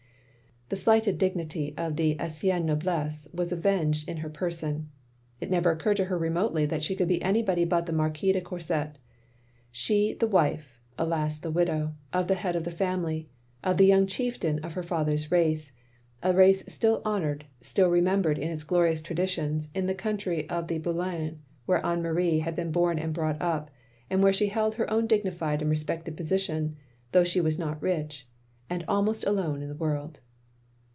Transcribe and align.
The 0.73 0.77
slighted 0.77 1.17
dignity 1.17 1.73
of 1.75 1.97
the 1.97 2.17
ancienne 2.17 2.65
noblesse 2.65 3.27
was 3.33 3.51
avenged 3.51 4.07
in 4.07 4.15
her 4.15 4.29
person. 4.29 4.89
It 5.41 5.51
never 5.51 5.71
occurred 5.71 5.97
to 5.97 6.05
her 6.05 6.17
remotely 6.17 6.65
that 6.65 6.81
she 6.81 6.95
could 6.95 7.09
be 7.09 7.21
anybody 7.21 7.65
but 7.65 7.87
the 7.87 7.91
Marquise 7.91 8.31
de 8.31 8.39
Courset; 8.41 8.95
she 9.69 10.13
the 10.13 10.29
wife 10.29 10.79
(alas! 10.97 11.37
the 11.39 11.51
widow) 11.51 11.93
of 12.13 12.29
the 12.29 12.35
head 12.35 12.55
of 12.55 12.63
the 12.63 12.71
family,— 12.71 13.27
of 13.65 13.75
the 13.75 13.85
young 13.85 14.07
chieftain 14.07 14.59
of 14.59 14.71
her 14.71 14.81
father's 14.81 15.29
race; 15.29 15.73
a 16.23 16.31
race 16.33 16.63
still 16.73 17.01
honoured, 17.05 17.43
still 17.59 17.89
remembered 17.89 18.37
in 18.39 18.49
its 18.49 18.63
glorious 18.63 19.01
traditions, 19.01 19.67
in 19.75 19.87
the 19.87 19.93
cotintry 19.93 20.49
of 20.49 20.69
the 20.69 20.79
Boulonnais 20.79 21.35
where 21.65 21.85
Anne 21.85 22.01
Marie 22.01 22.39
had 22.39 22.55
been 22.55 22.71
bom 22.71 22.97
and 22.97 23.13
brought 23.13 23.41
up, 23.41 23.69
and 24.09 24.23
where 24.23 24.31
she 24.31 24.47
held 24.47 24.75
her 24.75 24.89
own 24.89 25.05
dignified 25.05 25.59
and 25.61 25.69
respected 25.69 26.15
position, 26.15 26.71
though 27.11 27.25
she 27.25 27.41
was 27.41 27.59
not 27.59 27.81
rich, 27.83 28.25
and 28.69 28.85
almost 28.87 29.25
alone 29.25 29.61
in 29.61 29.67
the 29.67 29.75
world. 29.75 30.21